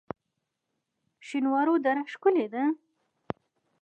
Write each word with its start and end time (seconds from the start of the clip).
شینوارو 1.27 1.75
دره 1.83 2.03
ښکلې 2.13 2.45
ده؟ 2.53 2.63